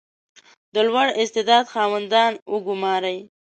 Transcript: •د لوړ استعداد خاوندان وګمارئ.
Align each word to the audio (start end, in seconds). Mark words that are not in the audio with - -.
•د 0.73 0.75
لوړ 0.87 1.07
استعداد 1.21 1.65
خاوندان 1.73 2.31
وګمارئ. 2.53 3.17